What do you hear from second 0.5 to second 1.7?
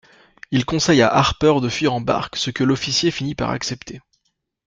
conseille à Harper de